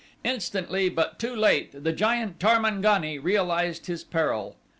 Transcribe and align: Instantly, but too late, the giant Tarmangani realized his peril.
Instantly, 0.23 0.89
but 0.89 1.19
too 1.19 1.35
late, 1.35 1.83
the 1.83 1.91
giant 1.93 2.39
Tarmangani 2.39 3.19
realized 3.19 3.85
his 3.85 4.03
peril. 4.03 4.55